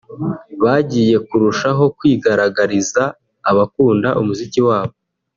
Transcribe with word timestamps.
bagiye 0.63 1.15
kurushaho 1.27 1.83
kwigaragariza 1.97 3.03
abakunda 3.49 4.09
umuziki 4.21 4.59
wabo 4.67 4.95